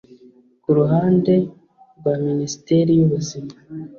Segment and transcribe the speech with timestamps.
[0.63, 1.33] Ku ruhande
[1.97, 3.53] rwa Minisiteri y’Ubuzima